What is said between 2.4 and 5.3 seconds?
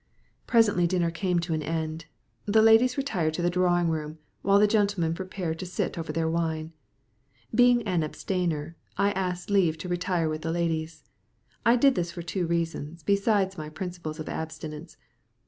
The ladies retired to the drawing room, while the gentlemen